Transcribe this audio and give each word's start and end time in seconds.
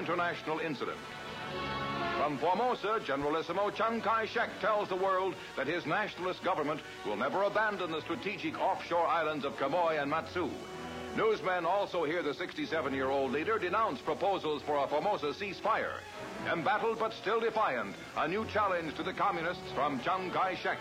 international 0.00 0.60
incident. 0.60 0.96
From 2.16 2.38
Formosa, 2.38 3.00
Generalissimo 3.04 3.70
Chiang 3.70 4.00
Kai-shek 4.00 4.48
tells 4.62 4.88
the 4.88 4.96
world 4.96 5.34
that 5.58 5.66
his 5.66 5.84
nationalist 5.84 6.42
government 6.42 6.80
will 7.04 7.16
never 7.16 7.42
abandon 7.42 7.92
the 7.92 8.00
strategic 8.00 8.58
offshore 8.58 9.06
islands 9.06 9.44
of 9.44 9.52
Quemoy 9.56 10.00
and 10.00 10.10
Matsu. 10.10 10.48
Newsmen 11.16 11.66
also 11.66 12.04
hear 12.04 12.22
the 12.22 12.32
67-year-old 12.32 13.30
leader 13.30 13.58
denounce 13.58 14.00
proposals 14.00 14.62
for 14.62 14.82
a 14.82 14.88
Formosa 14.88 15.34
ceasefire. 15.34 16.00
Embattled 16.50 16.98
but 16.98 17.12
still 17.20 17.40
defiant, 17.40 17.94
a 18.16 18.26
new 18.26 18.46
challenge 18.46 18.94
to 18.96 19.02
the 19.02 19.12
communists 19.12 19.70
from 19.74 20.00
Chiang 20.00 20.30
Kai-shek. 20.30 20.78